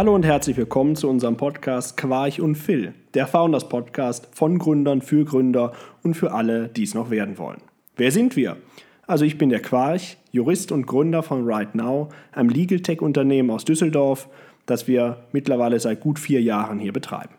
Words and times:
Hallo 0.00 0.14
und 0.14 0.24
herzlich 0.24 0.56
willkommen 0.56 0.96
zu 0.96 1.10
unserem 1.10 1.36
Podcast 1.36 1.98
Quarch 1.98 2.40
und 2.40 2.54
Phil, 2.54 2.94
der 3.12 3.26
Founders 3.26 3.68
Podcast 3.68 4.28
von 4.32 4.58
Gründern 4.58 5.02
für 5.02 5.26
Gründer 5.26 5.72
und 6.02 6.14
für 6.14 6.32
alle, 6.32 6.68
die 6.68 6.84
es 6.84 6.94
noch 6.94 7.10
werden 7.10 7.36
wollen. 7.36 7.60
Wer 7.96 8.10
sind 8.10 8.34
wir? 8.34 8.56
Also 9.06 9.26
ich 9.26 9.36
bin 9.36 9.50
der 9.50 9.60
Quarch, 9.60 10.16
Jurist 10.32 10.72
und 10.72 10.86
Gründer 10.86 11.22
von 11.22 11.44
Right 11.44 11.74
Now, 11.74 12.08
einem 12.32 12.48
Legal 12.48 12.80
Tech 12.80 13.02
Unternehmen 13.02 13.50
aus 13.50 13.66
Düsseldorf, 13.66 14.30
das 14.64 14.88
wir 14.88 15.18
mittlerweile 15.32 15.78
seit 15.78 16.00
gut 16.00 16.18
vier 16.18 16.40
Jahren 16.40 16.78
hier 16.78 16.94
betreiben. 16.94 17.34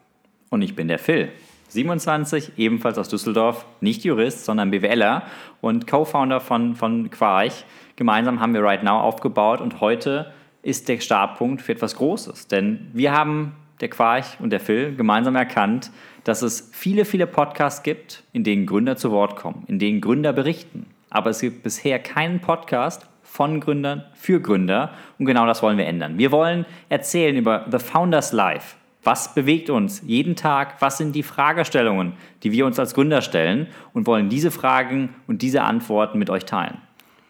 Und 0.51 0.61
ich 0.61 0.75
bin 0.75 0.87
der 0.87 0.99
Phil, 0.99 1.29
27, 1.69 2.51
ebenfalls 2.57 2.99
aus 2.99 3.09
Düsseldorf, 3.09 3.65
nicht 3.79 4.03
Jurist, 4.03 4.45
sondern 4.45 4.69
BWLer 4.69 5.23
und 5.61 5.87
Co-Founder 5.87 6.39
von, 6.39 6.75
von 6.75 7.09
Quarch. 7.09 7.65
Gemeinsam 7.95 8.39
haben 8.39 8.53
wir 8.53 8.61
Right 8.61 8.83
Now 8.83 8.99
aufgebaut 8.99 9.61
und 9.61 9.81
heute 9.81 10.31
ist 10.63 10.89
der 10.89 10.99
Startpunkt 10.99 11.61
für 11.61 11.71
etwas 11.71 11.95
Großes. 11.95 12.47
Denn 12.47 12.89
wir 12.93 13.11
haben, 13.11 13.53
der 13.79 13.89
Quarch 13.89 14.39
und 14.39 14.51
der 14.51 14.59
Phil, 14.59 14.95
gemeinsam 14.95 15.35
erkannt, 15.35 15.91
dass 16.23 16.41
es 16.41 16.69
viele, 16.71 17.05
viele 17.05 17.27
Podcasts 17.27 17.83
gibt, 17.83 18.23
in 18.31 18.43
denen 18.43 18.65
Gründer 18.65 18.95
zu 18.95 19.11
Wort 19.11 19.35
kommen, 19.35 19.63
in 19.67 19.79
denen 19.79 20.01
Gründer 20.01 20.33
berichten. 20.33 20.85
Aber 21.09 21.31
es 21.31 21.41
gibt 21.41 21.63
bisher 21.63 21.99
keinen 21.99 22.39
Podcast 22.39 23.07
von 23.23 23.59
Gründern 23.59 24.05
für 24.13 24.41
Gründer 24.41 24.91
und 25.17 25.25
genau 25.25 25.45
das 25.45 25.63
wollen 25.63 25.77
wir 25.77 25.87
ändern. 25.87 26.17
Wir 26.17 26.31
wollen 26.31 26.65
erzählen 26.89 27.35
über 27.35 27.65
The 27.71 27.79
Founders 27.79 28.33
Life. 28.33 28.75
Was 29.03 29.33
bewegt 29.33 29.69
uns 29.71 30.03
jeden 30.05 30.35
Tag? 30.35 30.75
Was 30.79 30.97
sind 30.97 31.15
die 31.15 31.23
Fragestellungen, 31.23 32.13
die 32.43 32.51
wir 32.51 32.67
uns 32.67 32.77
als 32.77 32.93
Gründer 32.93 33.21
stellen 33.21 33.67
und 33.93 34.05
wollen 34.05 34.29
diese 34.29 34.51
Fragen 34.51 35.15
und 35.25 35.41
diese 35.41 35.63
Antworten 35.63 36.19
mit 36.19 36.29
euch 36.29 36.45
teilen? 36.45 36.77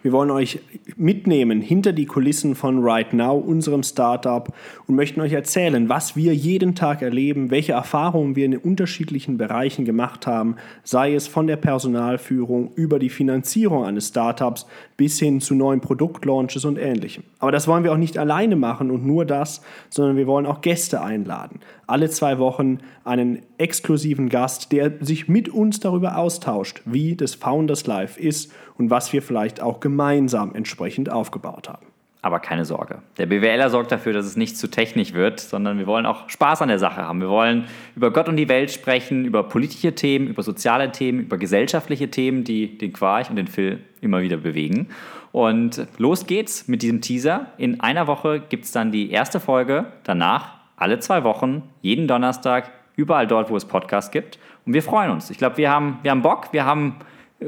Wir 0.03 0.11
wollen 0.11 0.31
euch 0.31 0.59
mitnehmen 0.95 1.61
hinter 1.61 1.93
die 1.93 2.07
Kulissen 2.07 2.55
von 2.55 2.79
Right 2.83 3.13
Now, 3.13 3.37
unserem 3.37 3.83
Startup, 3.83 4.51
und 4.87 4.95
möchten 4.95 5.21
euch 5.21 5.33
erzählen, 5.33 5.89
was 5.89 6.15
wir 6.15 6.33
jeden 6.33 6.73
Tag 6.73 7.03
erleben, 7.03 7.51
welche 7.51 7.73
Erfahrungen 7.73 8.35
wir 8.35 8.45
in 8.45 8.51
den 8.51 8.61
unterschiedlichen 8.61 9.37
Bereichen 9.37 9.85
gemacht 9.85 10.25
haben, 10.25 10.55
sei 10.83 11.13
es 11.13 11.27
von 11.27 11.45
der 11.45 11.57
Personalführung 11.57 12.71
über 12.73 12.97
die 12.97 13.09
Finanzierung 13.09 13.85
eines 13.85 14.07
Startups 14.07 14.65
bis 14.97 15.19
hin 15.19 15.39
zu 15.39 15.53
neuen 15.53 15.81
Produktlaunches 15.81 16.65
und 16.65 16.77
ähnlichem. 16.77 17.23
Aber 17.37 17.51
das 17.51 17.67
wollen 17.67 17.83
wir 17.83 17.91
auch 17.91 17.97
nicht 17.97 18.17
alleine 18.17 18.55
machen 18.55 18.89
und 18.89 19.05
nur 19.05 19.25
das, 19.25 19.61
sondern 19.89 20.17
wir 20.17 20.25
wollen 20.25 20.47
auch 20.47 20.61
Gäste 20.61 21.01
einladen. 21.01 21.59
Alle 21.85 22.09
zwei 22.09 22.39
Wochen 22.39 22.79
einen 23.03 23.43
exklusiven 23.61 24.27
Gast, 24.27 24.71
der 24.71 24.93
sich 24.99 25.27
mit 25.29 25.47
uns 25.47 25.79
darüber 25.79 26.17
austauscht, 26.17 26.81
wie 26.85 27.15
das 27.15 27.35
Founders 27.35 27.85
Life 27.85 28.19
ist 28.19 28.51
und 28.77 28.89
was 28.89 29.13
wir 29.13 29.21
vielleicht 29.21 29.61
auch 29.61 29.79
gemeinsam 29.79 30.55
entsprechend 30.55 31.11
aufgebaut 31.11 31.69
haben. 31.69 31.85
Aber 32.23 32.39
keine 32.39 32.65
Sorge. 32.65 32.99
Der 33.17 33.25
BWLer 33.25 33.69
sorgt 33.71 33.91
dafür, 33.91 34.13
dass 34.13 34.27
es 34.27 34.35
nicht 34.35 34.55
zu 34.55 34.69
technisch 34.69 35.13
wird, 35.13 35.39
sondern 35.39 35.79
wir 35.79 35.87
wollen 35.87 36.05
auch 36.05 36.29
Spaß 36.29 36.61
an 36.61 36.67
der 36.67 36.77
Sache 36.77 37.01
haben. 37.01 37.19
Wir 37.19 37.29
wollen 37.29 37.65
über 37.95 38.11
Gott 38.11 38.29
und 38.29 38.35
die 38.35 38.47
Welt 38.47 38.71
sprechen, 38.71 39.25
über 39.25 39.43
politische 39.43 39.95
Themen, 39.95 40.27
über 40.27 40.43
soziale 40.43 40.91
Themen, 40.91 41.21
über 41.21 41.37
gesellschaftliche 41.37 42.11
Themen, 42.11 42.43
die 42.43 42.77
den 42.77 42.93
Quarch 42.93 43.29
und 43.31 43.37
den 43.37 43.47
Phil 43.47 43.79
immer 44.01 44.21
wieder 44.21 44.37
bewegen. 44.37 44.89
Und 45.31 45.87
los 45.97 46.27
geht's 46.27 46.67
mit 46.67 46.83
diesem 46.83 47.01
Teaser. 47.01 47.47
In 47.57 47.79
einer 47.79 48.05
Woche 48.05 48.39
gibt 48.39 48.65
es 48.65 48.71
dann 48.71 48.91
die 48.91 49.09
erste 49.09 49.39
Folge. 49.39 49.85
Danach 50.03 50.49
alle 50.75 50.99
zwei 50.99 51.23
Wochen, 51.23 51.63
jeden 51.81 52.07
Donnerstag, 52.07 52.71
überall 53.01 53.27
dort, 53.27 53.49
wo 53.49 53.57
es 53.57 53.65
Podcasts 53.65 54.11
gibt. 54.11 54.39
Und 54.65 54.73
wir 54.73 54.83
freuen 54.83 55.11
uns. 55.11 55.29
Ich 55.29 55.37
glaube, 55.37 55.57
wir 55.57 55.69
haben, 55.71 55.99
wir 56.03 56.11
haben 56.11 56.21
Bock, 56.21 56.53
wir 56.53 56.65
haben 56.65 56.97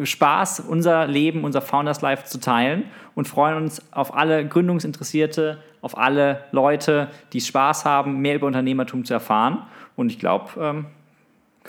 Spaß, 0.02 0.62
unser 0.62 1.06
Leben, 1.06 1.44
unser 1.44 1.62
Founders 1.62 2.02
Life 2.02 2.26
zu 2.26 2.40
teilen 2.40 2.86
und 3.14 3.28
freuen 3.28 3.58
uns 3.58 3.82
auf 3.92 4.16
alle 4.16 4.48
Gründungsinteressierte, 4.48 5.60
auf 5.82 5.98
alle 5.98 6.44
Leute, 6.52 7.10
die 7.32 7.42
Spaß 7.42 7.86
haben, 7.86 8.20
mehr 8.20 8.36
über 8.36 8.48
Unternehmertum 8.48 9.06
zu 9.06 9.14
erfahren. 9.14 9.64
Und 9.96 10.12
ich 10.12 10.18
glaube, 10.18 10.50
ähm, 10.60 10.86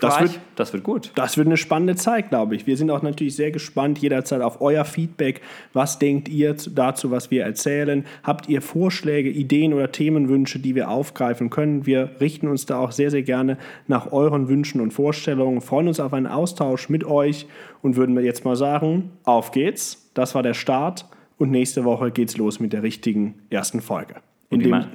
das 0.01 0.19
wird, 0.19 0.39
das 0.55 0.73
wird 0.73 0.83
gut. 0.83 1.11
Das 1.15 1.37
wird 1.37 1.47
eine 1.47 1.57
spannende 1.57 1.95
Zeit, 1.95 2.29
glaube 2.29 2.55
ich. 2.55 2.67
Wir 2.67 2.75
sind 2.75 2.91
auch 2.91 3.01
natürlich 3.01 3.35
sehr 3.35 3.51
gespannt 3.51 3.99
jederzeit 3.99 4.41
auf 4.41 4.59
euer 4.61 4.83
Feedback. 4.83 5.41
Was 5.73 5.99
denkt 5.99 6.27
ihr 6.27 6.53
dazu, 6.53 7.11
was 7.11 7.31
wir 7.31 7.43
erzählen? 7.43 8.05
Habt 8.23 8.49
ihr 8.49 8.61
Vorschläge, 8.61 9.29
Ideen 9.29 9.73
oder 9.73 9.91
Themenwünsche, 9.91 10.59
die 10.59 10.75
wir 10.75 10.89
aufgreifen 10.89 11.49
können? 11.49 11.85
Wir 11.85 12.11
richten 12.19 12.47
uns 12.47 12.65
da 12.65 12.77
auch 12.77 12.91
sehr, 12.91 13.09
sehr 13.09 13.23
gerne 13.23 13.57
nach 13.87 14.11
euren 14.11 14.49
Wünschen 14.49 14.81
und 14.81 14.91
Vorstellungen, 14.91 15.61
freuen 15.61 15.87
uns 15.87 15.99
auf 15.99 16.13
einen 16.13 16.27
Austausch 16.27 16.89
mit 16.89 17.05
euch 17.05 17.47
und 17.81 17.95
würden 17.95 18.15
wir 18.15 18.23
jetzt 18.23 18.43
mal 18.43 18.55
sagen, 18.55 19.11
auf 19.23 19.51
geht's. 19.51 20.09
Das 20.13 20.35
war 20.35 20.43
der 20.43 20.53
Start 20.53 21.05
und 21.37 21.51
nächste 21.51 21.85
Woche 21.85 22.11
geht's 22.11 22.37
los 22.37 22.59
mit 22.59 22.73
der 22.73 22.83
richtigen 22.83 23.35
ersten 23.49 23.81
Folge. 23.81 24.15
In 24.49 24.59
dem 24.59 24.85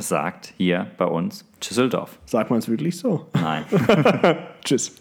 sagt 0.00 0.54
hier 0.56 0.86
bei 0.98 1.04
uns 1.04 1.44
Düsseldorf. 1.60 2.18
Sagt 2.26 2.50
man 2.50 2.58
es 2.58 2.68
wirklich 2.68 2.98
so? 2.98 3.26
Nein. 3.34 3.64
Tschüss. 4.64 4.92